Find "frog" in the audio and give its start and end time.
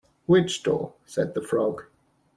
1.43-1.83